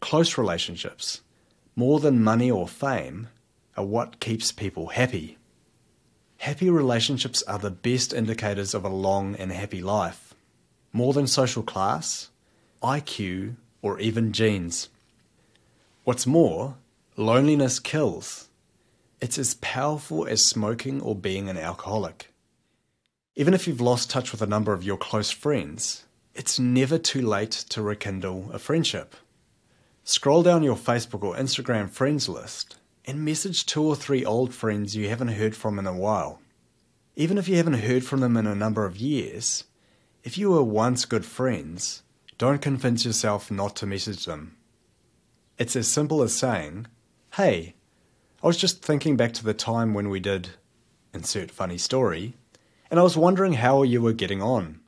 Close 0.00 0.36
relationships, 0.36 1.22
more 1.74 1.98
than 1.98 2.22
money 2.22 2.50
or 2.50 2.68
fame, 2.68 3.28
are 3.74 3.86
what 3.86 4.20
keeps 4.20 4.52
people 4.52 4.88
happy. 4.88 5.38
Happy 6.36 6.68
relationships 6.68 7.42
are 7.44 7.58
the 7.58 7.70
best 7.70 8.12
indicators 8.12 8.74
of 8.74 8.84
a 8.84 8.90
long 8.90 9.34
and 9.36 9.50
happy 9.50 9.80
life, 9.80 10.34
more 10.92 11.14
than 11.14 11.26
social 11.26 11.62
class, 11.62 12.28
IQ, 12.82 13.56
or 13.80 13.98
even 13.98 14.30
genes. 14.30 14.90
What's 16.04 16.26
more, 16.26 16.76
Loneliness 17.16 17.78
kills. 17.78 18.48
It's 19.20 19.38
as 19.38 19.54
powerful 19.54 20.26
as 20.26 20.44
smoking 20.44 21.00
or 21.00 21.14
being 21.14 21.48
an 21.48 21.56
alcoholic. 21.56 22.34
Even 23.36 23.54
if 23.54 23.68
you've 23.68 23.80
lost 23.80 24.10
touch 24.10 24.32
with 24.32 24.42
a 24.42 24.48
number 24.48 24.72
of 24.72 24.82
your 24.82 24.96
close 24.96 25.30
friends, 25.30 26.06
it's 26.34 26.58
never 26.58 26.98
too 26.98 27.22
late 27.22 27.52
to 27.68 27.82
rekindle 27.82 28.50
a 28.52 28.58
friendship. 28.58 29.14
Scroll 30.02 30.42
down 30.42 30.64
your 30.64 30.74
Facebook 30.74 31.22
or 31.22 31.36
Instagram 31.36 31.88
friends 31.88 32.28
list 32.28 32.78
and 33.04 33.24
message 33.24 33.64
two 33.64 33.84
or 33.84 33.94
three 33.94 34.24
old 34.24 34.52
friends 34.52 34.96
you 34.96 35.08
haven't 35.08 35.28
heard 35.28 35.54
from 35.54 35.78
in 35.78 35.86
a 35.86 35.96
while. 35.96 36.40
Even 37.14 37.38
if 37.38 37.46
you 37.46 37.56
haven't 37.58 37.74
heard 37.74 38.04
from 38.04 38.18
them 38.18 38.36
in 38.36 38.48
a 38.48 38.56
number 38.56 38.84
of 38.84 38.96
years, 38.96 39.62
if 40.24 40.36
you 40.36 40.50
were 40.50 40.64
once 40.64 41.04
good 41.04 41.24
friends, 41.24 42.02
don't 42.38 42.60
convince 42.60 43.04
yourself 43.04 43.52
not 43.52 43.76
to 43.76 43.86
message 43.86 44.24
them. 44.24 44.56
It's 45.58 45.76
as 45.76 45.86
simple 45.86 46.20
as 46.20 46.34
saying, 46.34 46.88
Hey, 47.36 47.74
I 48.44 48.46
was 48.46 48.56
just 48.56 48.80
thinking 48.80 49.16
back 49.16 49.32
to 49.32 49.44
the 49.44 49.54
time 49.54 49.92
when 49.92 50.08
we 50.08 50.20
did 50.20 50.50
insert 51.12 51.50
funny 51.50 51.78
story, 51.78 52.34
and 52.88 53.00
I 53.00 53.02
was 53.02 53.16
wondering 53.16 53.54
how 53.54 53.82
you 53.82 54.00
were 54.00 54.12
getting 54.12 54.40
on. 54.40 54.78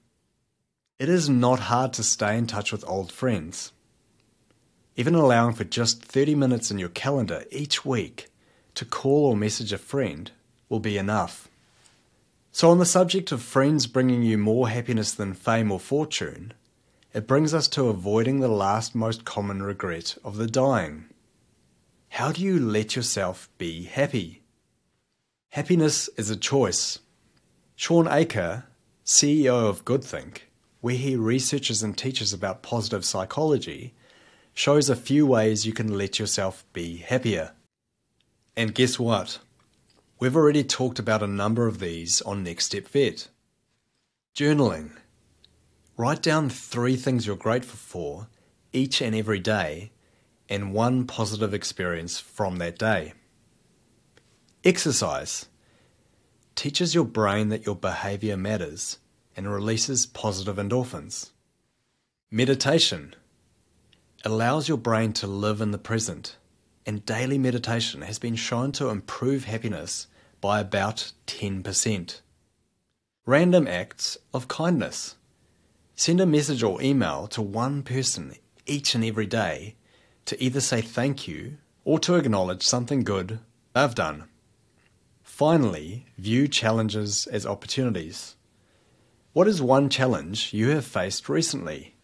It 1.00 1.08
is 1.08 1.28
not 1.28 1.58
hard 1.58 1.92
to 1.94 2.04
stay 2.04 2.38
in 2.38 2.46
touch 2.46 2.70
with 2.70 2.88
old 2.88 3.10
friends. 3.10 3.72
Even 4.94 5.16
allowing 5.16 5.54
for 5.54 5.64
just 5.64 6.04
30 6.04 6.36
minutes 6.36 6.70
in 6.70 6.78
your 6.78 6.88
calendar 6.88 7.42
each 7.50 7.84
week 7.84 8.28
to 8.76 8.84
call 8.84 9.26
or 9.26 9.36
message 9.36 9.72
a 9.72 9.78
friend 9.78 10.30
will 10.68 10.78
be 10.78 10.96
enough. 10.96 11.48
So, 12.52 12.70
on 12.70 12.78
the 12.78 12.86
subject 12.86 13.32
of 13.32 13.42
friends 13.42 13.88
bringing 13.88 14.22
you 14.22 14.38
more 14.38 14.68
happiness 14.68 15.10
than 15.10 15.34
fame 15.34 15.72
or 15.72 15.80
fortune, 15.80 16.52
it 17.12 17.26
brings 17.26 17.52
us 17.52 17.66
to 17.66 17.88
avoiding 17.88 18.38
the 18.38 18.46
last 18.46 18.94
most 18.94 19.24
common 19.24 19.64
regret 19.64 20.16
of 20.24 20.36
the 20.36 20.46
dying 20.46 21.06
how 22.08 22.32
do 22.32 22.42
you 22.42 22.58
let 22.58 22.96
yourself 22.96 23.48
be 23.58 23.84
happy? 23.84 24.42
Happiness 25.50 26.08
is 26.16 26.30
a 26.30 26.36
choice. 26.36 26.98
Shawn 27.74 28.08
Achor, 28.08 28.64
CEO 29.04 29.68
of 29.68 29.84
GoodThink, 29.84 30.38
where 30.80 30.94
he 30.94 31.16
researches 31.16 31.82
and 31.82 31.96
teaches 31.96 32.32
about 32.32 32.62
positive 32.62 33.04
psychology, 33.04 33.94
shows 34.54 34.88
a 34.88 34.96
few 34.96 35.26
ways 35.26 35.66
you 35.66 35.72
can 35.72 35.96
let 35.96 36.18
yourself 36.18 36.64
be 36.72 36.96
happier. 36.96 37.52
And 38.56 38.74
guess 38.74 38.98
what? 38.98 39.38
We've 40.18 40.36
already 40.36 40.64
talked 40.64 40.98
about 40.98 41.22
a 41.22 41.26
number 41.26 41.66
of 41.66 41.78
these 41.78 42.22
on 42.22 42.42
Next 42.42 42.66
Step 42.66 42.88
Vet. 42.88 43.28
Journaling. 44.34 44.92
Write 45.98 46.22
down 46.22 46.48
three 46.48 46.96
things 46.96 47.26
you're 47.26 47.36
grateful 47.36 47.76
for 47.76 48.28
each 48.72 49.02
and 49.02 49.14
every 49.14 49.38
day 49.38 49.90
and 50.48 50.72
one 50.72 51.06
positive 51.06 51.52
experience 51.52 52.18
from 52.18 52.56
that 52.56 52.78
day. 52.78 53.12
Exercise 54.64 55.46
teaches 56.54 56.94
your 56.94 57.04
brain 57.04 57.48
that 57.50 57.66
your 57.66 57.76
behavior 57.76 58.36
matters 58.36 58.98
and 59.36 59.52
releases 59.52 60.06
positive 60.06 60.56
endorphins. 60.56 61.30
Meditation 62.30 63.14
allows 64.24 64.68
your 64.68 64.78
brain 64.78 65.12
to 65.12 65.26
live 65.26 65.60
in 65.60 65.70
the 65.70 65.78
present, 65.78 66.36
and 66.84 67.06
daily 67.06 67.38
meditation 67.38 68.02
has 68.02 68.18
been 68.18 68.34
shown 68.34 68.72
to 68.72 68.88
improve 68.88 69.44
happiness 69.44 70.06
by 70.40 70.58
about 70.58 71.12
10%. 71.26 72.20
Random 73.26 73.68
acts 73.68 74.16
of 74.32 74.48
kindness. 74.48 75.16
Send 75.94 76.20
a 76.20 76.26
message 76.26 76.62
or 76.62 76.80
email 76.82 77.26
to 77.28 77.42
one 77.42 77.82
person 77.82 78.34
each 78.66 78.94
and 78.94 79.04
every 79.04 79.26
day 79.26 79.76
to 80.26 80.42
either 80.42 80.60
say 80.60 80.80
thank 80.80 81.26
you 81.26 81.56
or 81.84 81.98
to 82.00 82.16
acknowledge 82.16 82.62
something 82.62 83.02
good 83.02 83.38
they've 83.72 83.94
done. 83.94 84.24
Finally, 85.22 86.06
view 86.18 86.48
challenges 86.48 87.26
as 87.26 87.46
opportunities. 87.46 88.36
What 89.32 89.48
is 89.48 89.60
one 89.60 89.90
challenge 89.90 90.52
you 90.54 90.70
have 90.70 90.84
faced 90.84 91.28
recently? 91.28 91.94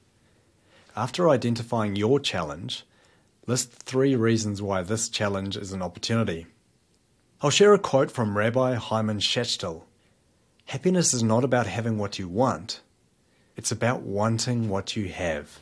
After 0.95 1.31
identifying 1.31 1.97
your 1.97 2.21
challenge, 2.21 2.85
list 3.47 3.73
three 3.73 4.15
reasons 4.15 4.61
why 4.61 4.83
this 4.83 5.09
challenge 5.09 5.57
is 5.57 5.73
an 5.73 5.83
opportunity. 5.83 6.47
I'll 7.41 7.51
share 7.51 7.73
a 7.73 7.79
quote 7.79 8.11
from 8.11 8.37
Rabbi 8.37 8.75
Hyman 8.75 9.21
Schachtel 9.21 9.85
Happiness 10.67 11.13
is 11.13 11.23
not 11.23 11.43
about 11.43 11.67
having 11.67 11.99
what 11.99 12.19
you 12.19 12.29
want, 12.29 12.83
it's 13.57 13.73
about 13.73 14.03
wanting 14.03 14.69
what 14.69 14.95
you 14.95 15.09
have. 15.09 15.61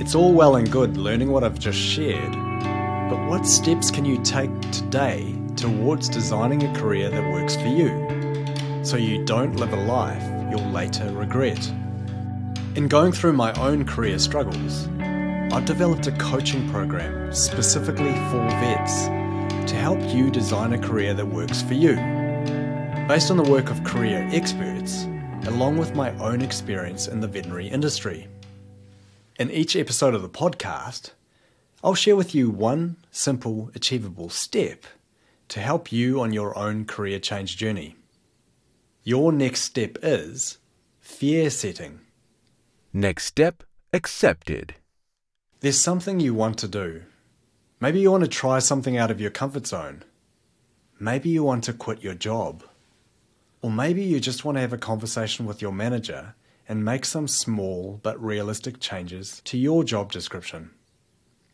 It's 0.00 0.14
all 0.14 0.32
well 0.32 0.56
and 0.56 0.72
good 0.72 0.96
learning 0.96 1.30
what 1.30 1.44
I've 1.44 1.58
just 1.58 1.78
shared, 1.78 2.32
but 3.10 3.22
what 3.28 3.46
steps 3.46 3.90
can 3.90 4.06
you 4.06 4.16
take 4.22 4.50
today 4.70 5.36
towards 5.56 6.08
designing 6.08 6.62
a 6.62 6.74
career 6.74 7.10
that 7.10 7.32
works 7.34 7.54
for 7.54 7.66
you 7.66 7.90
so 8.82 8.96
you 8.96 9.22
don't 9.26 9.56
live 9.56 9.74
a 9.74 9.84
life 9.84 10.22
you'll 10.50 10.70
later 10.70 11.12
regret? 11.12 11.70
In 12.76 12.88
going 12.88 13.12
through 13.12 13.34
my 13.34 13.52
own 13.60 13.84
career 13.84 14.18
struggles, 14.18 14.88
I've 15.52 15.66
developed 15.66 16.06
a 16.06 16.12
coaching 16.12 16.66
program 16.70 17.30
specifically 17.34 18.14
for 18.30 18.40
vets 18.58 19.04
to 19.70 19.76
help 19.76 20.00
you 20.14 20.30
design 20.30 20.72
a 20.72 20.78
career 20.78 21.12
that 21.12 21.26
works 21.26 21.60
for 21.60 21.74
you. 21.74 21.96
Based 23.06 23.30
on 23.30 23.36
the 23.36 23.50
work 23.50 23.70
of 23.70 23.84
career 23.84 24.26
experts, 24.32 25.06
along 25.44 25.76
with 25.76 25.94
my 25.94 26.10
own 26.20 26.40
experience 26.40 27.06
in 27.06 27.20
the 27.20 27.28
veterinary 27.28 27.68
industry. 27.68 28.28
In 29.40 29.50
each 29.50 29.74
episode 29.74 30.12
of 30.12 30.20
the 30.20 30.28
podcast, 30.28 31.12
I'll 31.82 31.94
share 31.94 32.14
with 32.14 32.34
you 32.34 32.50
one 32.50 32.96
simple, 33.10 33.70
achievable 33.74 34.28
step 34.28 34.84
to 35.48 35.60
help 35.60 35.90
you 35.90 36.20
on 36.20 36.34
your 36.34 36.58
own 36.58 36.84
career 36.84 37.18
change 37.18 37.56
journey. 37.56 37.96
Your 39.02 39.32
next 39.32 39.62
step 39.62 39.96
is 40.02 40.58
fear 41.00 41.48
setting. 41.48 42.00
Next 42.92 43.24
step 43.24 43.62
accepted. 43.94 44.74
There's 45.60 45.80
something 45.80 46.20
you 46.20 46.34
want 46.34 46.58
to 46.58 46.68
do. 46.68 47.04
Maybe 47.80 48.00
you 48.00 48.10
want 48.10 48.24
to 48.24 48.28
try 48.28 48.58
something 48.58 48.98
out 48.98 49.10
of 49.10 49.22
your 49.22 49.30
comfort 49.30 49.66
zone. 49.66 50.02
Maybe 50.98 51.30
you 51.30 51.44
want 51.44 51.64
to 51.64 51.72
quit 51.72 52.02
your 52.02 52.12
job. 52.12 52.62
Or 53.62 53.70
maybe 53.70 54.02
you 54.02 54.20
just 54.20 54.44
want 54.44 54.56
to 54.56 54.60
have 54.60 54.74
a 54.74 54.76
conversation 54.76 55.46
with 55.46 55.62
your 55.62 55.72
manager 55.72 56.34
and 56.70 56.84
make 56.84 57.04
some 57.04 57.26
small 57.26 57.98
but 58.00 58.22
realistic 58.22 58.78
changes 58.78 59.42
to 59.44 59.58
your 59.58 59.82
job 59.82 60.12
description. 60.12 60.70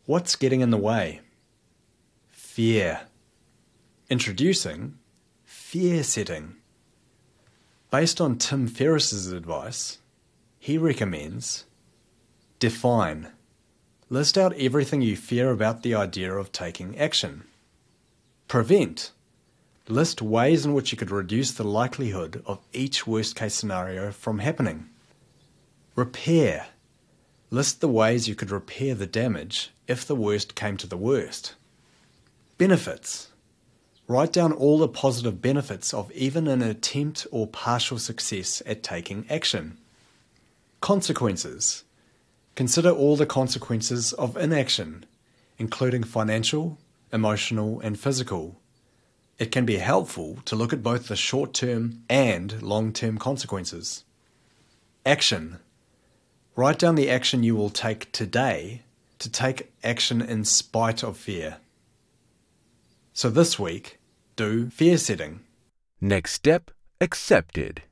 What's 0.05 0.35
getting 0.35 0.61
in 0.61 0.69
the 0.69 0.77
way? 0.77 1.21
Fear. 2.29 3.01
Introducing 4.11 4.99
fear 5.43 6.03
setting. 6.03 6.57
Based 7.89 8.21
on 8.21 8.37
Tim 8.37 8.67
Ferriss's 8.67 9.31
advice, 9.31 9.97
he 10.59 10.77
recommends 10.77 11.65
define. 12.59 13.29
List 14.11 14.37
out 14.37 14.53
everything 14.53 15.01
you 15.01 15.17
fear 15.17 15.49
about 15.49 15.81
the 15.81 15.95
idea 15.95 16.31
of 16.31 16.51
taking 16.51 16.95
action. 16.95 17.43
Prevent. 18.47 19.11
List 19.87 20.21
ways 20.21 20.63
in 20.63 20.75
which 20.75 20.91
you 20.91 20.97
could 20.97 21.09
reduce 21.09 21.51
the 21.53 21.63
likelihood 21.63 22.43
of 22.45 22.59
each 22.71 23.07
worst 23.07 23.35
case 23.35 23.55
scenario 23.55 24.11
from 24.11 24.37
happening. 24.37 24.89
Repair. 25.97 26.67
List 27.49 27.81
the 27.81 27.87
ways 27.87 28.27
you 28.27 28.35
could 28.35 28.51
repair 28.51 28.93
the 28.93 29.07
damage 29.07 29.71
if 29.87 30.05
the 30.05 30.15
worst 30.15 30.53
came 30.53 30.77
to 30.77 30.85
the 30.85 30.95
worst. 30.95 31.55
Benefits. 32.59 33.31
Write 34.07 34.31
down 34.31 34.53
all 34.53 34.77
the 34.77 34.87
positive 34.87 35.41
benefits 35.41 35.95
of 35.95 36.11
even 36.11 36.47
an 36.47 36.61
attempt 36.61 37.25
or 37.31 37.47
partial 37.47 37.97
success 37.97 38.61
at 38.67 38.83
taking 38.83 39.25
action. 39.27 39.79
Consequences. 40.81 41.83
Consider 42.53 42.91
all 42.91 43.15
the 43.15 43.25
consequences 43.25 44.13
of 44.13 44.37
inaction, 44.37 45.03
including 45.57 46.03
financial, 46.03 46.77
emotional, 47.11 47.79
and 47.79 47.99
physical. 47.99 48.61
It 49.39 49.51
can 49.51 49.65
be 49.65 49.77
helpful 49.77 50.37
to 50.45 50.55
look 50.55 50.73
at 50.73 50.83
both 50.83 51.07
the 51.07 51.15
short 51.15 51.55
term 51.55 52.03
and 52.07 52.61
long 52.61 52.93
term 52.93 53.17
consequences. 53.17 54.03
Action. 55.03 55.57
Write 56.57 56.79
down 56.79 56.95
the 56.95 57.07
action 57.07 57.43
you 57.43 57.55
will 57.55 57.69
take 57.69 58.11
today 58.11 58.81
to 59.19 59.29
take 59.29 59.71
action 59.83 60.23
in 60.23 60.43
spite 60.43 61.03
of 61.03 61.15
fear. 61.15 61.57
So 63.13 63.29
this 63.29 63.59
week, 63.59 63.99
do 64.35 64.71
fear 64.71 64.97
setting. 64.97 65.41
Next 66.01 66.33
step 66.33 66.71
accepted. 66.99 67.83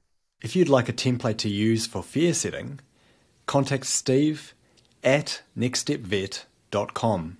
If 0.41 0.55
you'd 0.55 0.67
like 0.67 0.89
a 0.89 0.93
template 0.93 1.37
to 1.37 1.49
use 1.49 1.85
for 1.85 2.01
fear 2.01 2.33
setting, 2.33 2.79
contact 3.45 3.85
Steve 3.85 4.55
at 5.03 5.43
nextstepvet.com. 5.55 7.37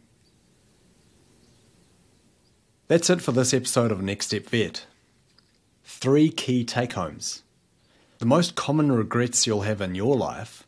That's 2.87 3.09
it 3.09 3.21
for 3.23 3.31
this 3.31 3.51
episode 3.51 3.91
of 3.91 4.03
Next 4.03 4.27
Step 4.27 4.45
Vet. 4.45 4.85
Three 5.83 6.29
key 6.29 6.63
take 6.63 6.93
homes. 6.93 7.41
The 8.19 8.27
most 8.27 8.53
common 8.53 8.91
regrets 8.91 9.47
you'll 9.47 9.61
have 9.61 9.81
in 9.81 9.95
your 9.95 10.15
life 10.15 10.64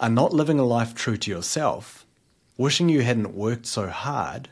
are 0.00 0.08
not 0.08 0.32
living 0.32 0.58
a 0.58 0.64
life 0.64 0.94
true 0.94 1.18
to 1.18 1.30
yourself, 1.30 2.06
wishing 2.56 2.88
you 2.88 3.02
hadn't 3.02 3.34
worked 3.34 3.66
so 3.66 3.88
hard, 3.88 4.48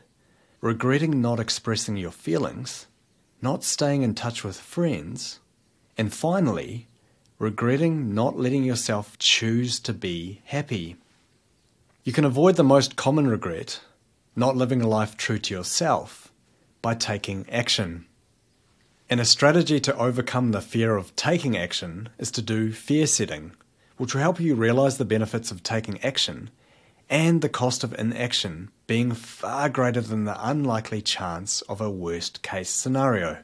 regretting 0.61 1.19
not 1.21 1.39
expressing 1.39 1.97
your 1.97 2.11
feelings, 2.11 2.85
not 3.41 3.63
staying 3.63 4.03
in 4.03 4.13
touch 4.13 4.43
with 4.43 4.59
friends, 4.59 5.39
and 5.97 6.13
finally, 6.13 6.87
regretting 7.39 8.13
not 8.13 8.37
letting 8.37 8.63
yourself 8.63 9.17
choose 9.17 9.79
to 9.79 9.91
be 9.91 10.39
happy. 10.45 10.95
You 12.03 12.13
can 12.13 12.25
avoid 12.25 12.55
the 12.55 12.63
most 12.63 12.95
common 12.95 13.27
regret, 13.27 13.81
not 14.35 14.55
living 14.55 14.83
a 14.83 14.87
life 14.87 15.17
true 15.17 15.39
to 15.39 15.53
yourself, 15.53 16.31
by 16.83 16.93
taking 16.93 17.49
action. 17.49 18.05
And 19.09 19.19
a 19.19 19.25
strategy 19.25 19.79
to 19.79 19.97
overcome 19.97 20.51
the 20.51 20.61
fear 20.61 20.95
of 20.95 21.15
taking 21.15 21.57
action 21.57 22.09
is 22.19 22.29
to 22.31 22.43
do 22.43 22.71
fear 22.71 23.07
setting 23.07 23.53
which 23.99 24.15
will 24.15 24.21
help 24.21 24.39
you 24.39 24.55
realize 24.55 24.97
the 24.97 25.03
benefits 25.03 25.51
of 25.51 25.61
taking 25.61 26.01
action 26.01 26.49
and 27.09 27.41
the 27.41 27.49
cost 27.49 27.83
of 27.83 27.93
inaction 27.99 28.71
being 28.87 29.11
far 29.11 29.67
greater 29.67 29.99
than 29.99 30.23
the 30.23 30.47
unlikely 30.49 31.01
chance 31.01 31.61
of 31.63 31.81
a 31.81 31.91
worst 31.91 32.41
case 32.41 32.69
scenario. 32.69 33.43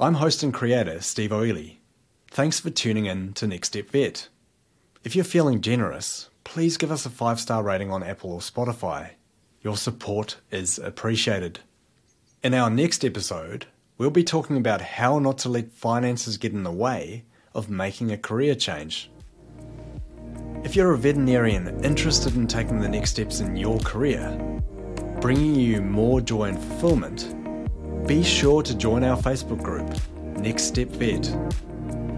I'm 0.00 0.14
host 0.14 0.42
and 0.42 0.52
creator 0.52 1.00
Steve 1.00 1.32
Oily. 1.32 1.80
Thanks 2.28 2.58
for 2.58 2.70
tuning 2.70 3.06
in 3.06 3.34
to 3.34 3.46
Next 3.46 3.68
Step 3.68 3.88
Vet. 3.90 4.28
If 5.04 5.14
you're 5.14 5.24
feeling 5.24 5.60
generous, 5.60 6.28
please 6.42 6.76
give 6.76 6.90
us 6.90 7.06
a 7.06 7.10
five 7.10 7.38
star 7.38 7.62
rating 7.62 7.92
on 7.92 8.02
Apple 8.02 8.32
or 8.32 8.40
Spotify. 8.40 9.10
Your 9.62 9.76
support 9.76 10.38
is 10.50 10.76
appreciated. 10.76 11.60
In 12.42 12.52
our 12.52 12.68
next 12.68 13.04
episode, 13.04 13.66
we'll 13.96 14.10
be 14.10 14.24
talking 14.24 14.56
about 14.56 14.80
how 14.80 15.20
not 15.20 15.38
to 15.38 15.48
let 15.48 15.70
finances 15.70 16.36
get 16.36 16.52
in 16.52 16.64
the 16.64 16.72
way 16.72 17.22
of 17.58 17.68
making 17.68 18.12
a 18.12 18.16
career 18.16 18.54
change. 18.54 19.10
If 20.64 20.74
you're 20.74 20.92
a 20.92 20.98
veterinarian 20.98 21.84
interested 21.84 22.34
in 22.36 22.46
taking 22.46 22.80
the 22.80 22.88
next 22.88 23.10
steps 23.10 23.40
in 23.40 23.56
your 23.56 23.78
career, 23.80 24.26
bringing 25.20 25.54
you 25.54 25.82
more 25.82 26.20
joy 26.20 26.44
and 26.44 26.58
fulfillment, 26.58 27.34
be 28.06 28.22
sure 28.22 28.62
to 28.62 28.74
join 28.76 29.04
our 29.04 29.16
Facebook 29.16 29.62
group, 29.62 29.88
Next 30.38 30.64
Step 30.64 30.88
Vet. 30.88 31.36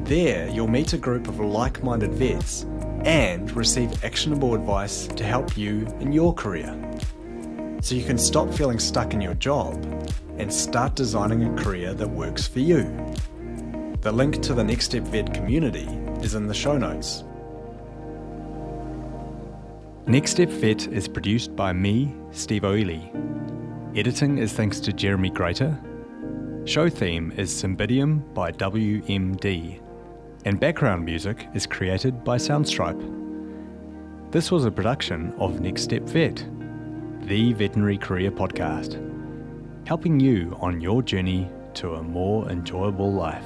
There, 0.05 0.49
you'll 0.49 0.69
meet 0.69 0.93
a 0.93 0.99
group 0.99 1.27
of 1.27 1.41
like 1.41 1.83
minded 1.83 2.15
vets 2.15 2.65
and 3.05 3.51
receive 3.53 4.05
actionable 4.05 4.55
advice 4.55 5.07
to 5.07 5.25
help 5.25 5.57
you 5.57 5.87
in 6.01 6.13
your 6.13 6.35
career. 6.35 6.77
So 7.81 7.95
you 7.95 8.05
can 8.05 8.19
stop 8.19 8.53
feeling 8.53 8.79
stuck 8.79 9.15
in 9.15 9.21
your 9.21 9.35
job 9.35 9.75
and 10.37 10.53
start 10.53 10.95
designing 10.95 11.45
a 11.45 11.63
career 11.63 11.95
that 11.95 12.09
works 12.09 12.47
for 12.47 12.61
you. 12.61 13.15
The 14.03 14.11
link 14.11 14.41
to 14.45 14.55
the 14.55 14.65
Next 14.65 14.87
Step 14.87 15.03
Vet 15.03 15.35
community 15.35 15.87
is 16.23 16.35
in 16.35 16.47
the 16.47 16.55
show 16.55 16.79
notes. 16.79 17.23
Next 20.07 20.31
Step 20.31 20.49
Vet 20.49 20.87
is 20.87 21.07
produced 21.07 21.55
by 21.55 21.75
me, 21.75 22.15
Steve 22.31 22.65
Oily. 22.65 23.13
Editing 23.95 24.39
is 24.39 24.55
thanks 24.55 24.81
to 24.81 24.95
Jeremy 24.95 25.29
Greater. 25.29 25.79
Show 26.65 26.89
theme 26.89 27.31
is 27.37 27.53
Cymbidium 27.53 28.23
by 28.33 28.53
WMD. 28.53 29.83
And 30.47 30.59
background 30.59 31.05
music 31.05 31.49
is 31.53 31.67
created 31.67 32.25
by 32.25 32.39
Soundstripe. 32.39 33.03
This 34.31 34.51
was 34.51 34.65
a 34.65 34.71
production 34.71 35.35
of 35.37 35.61
Next 35.61 35.83
Step 35.83 36.05
Vet, 36.05 36.43
the 37.27 37.53
veterinary 37.53 37.99
career 37.99 38.31
podcast, 38.31 38.97
helping 39.87 40.19
you 40.19 40.57
on 40.59 40.81
your 40.81 41.03
journey 41.03 41.51
to 41.75 41.97
a 41.97 42.03
more 42.03 42.49
enjoyable 42.49 43.13
life. 43.13 43.45